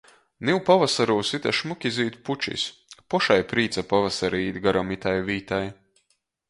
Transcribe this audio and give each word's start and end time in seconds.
Niu 0.49 0.61
pavasarūs 0.69 1.33
ite 1.37 1.51
šmuki 1.57 1.91
zīd 1.97 2.17
pučis. 2.29 2.65
Pošai 3.15 3.39
prīca 3.53 3.85
pavasarī 3.93 4.43
īt 4.49 4.63
garom 4.69 4.95
itai 4.99 5.19
vītai. 5.33 5.65